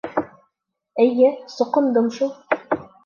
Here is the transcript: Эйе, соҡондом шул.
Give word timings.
Эйе, 1.05 1.29
соҡондом 1.57 2.09
шул. 2.17 2.33